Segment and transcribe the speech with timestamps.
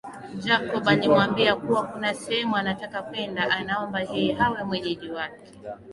[0.43, 5.51] Jacob alimwambia kuwa kuna sehemu anataka kwenda anaomba yeye awe mwenyeji wake